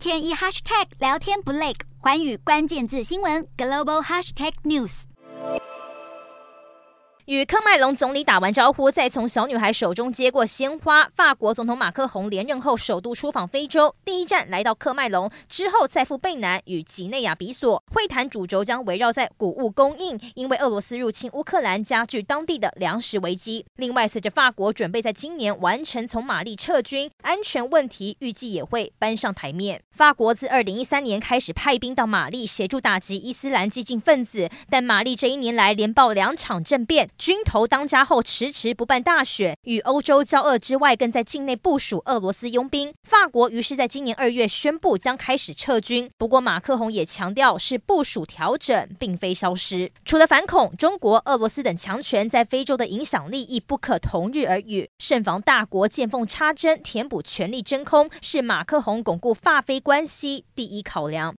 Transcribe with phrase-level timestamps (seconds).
[0.00, 5.02] 天一 hashtag 聊天不累，寰宇关键字新闻 global hashtag news。
[7.26, 11.08] 与喀麦隆总理打完招呼，再从小女孩手中接过鲜花。
[11.14, 17.80] 法国总统马克宏连任后首度出访非洲，第一站来到喀麦隆，之后再赴贝南与几内亚比索。
[17.94, 23.64] 会谈主轴将围绕在谷物供应，因为俄罗斯入侵乌克兰加剧当地的粮食危机。
[23.76, 29.80] 另外，随着法国准备在今年完成从马利撤军，安全问题预计也会搬上台面。
[29.92, 37.08] 法国自二零一三年开始派兵到马利协助打击伊斯兰激进分子，但马利这一年来连爆两场政变。
[37.16, 42.92] 军头当家后，迟迟不办大选，与欧洲交恶之外，更在境内部署俄罗斯佣兵。
[43.04, 46.10] 法国于是在今年二月宣布将开始撤军。
[46.18, 49.92] 不过，马克宏也强调是部署调整，并非消失。
[50.04, 54.90] 除了反恐，中国、俄罗斯等强权在非洲的影响力亦不可同日而语。
[54.98, 61.28] 慎防大国见缝插针，填补权力真空，是马克宏巩固法非关系第一考量。